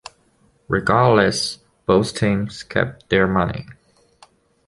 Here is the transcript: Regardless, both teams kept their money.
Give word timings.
Regardless, 0.67 1.59
both 1.85 2.15
teams 2.15 2.63
kept 2.63 3.11
their 3.11 3.27
money. 3.27 3.67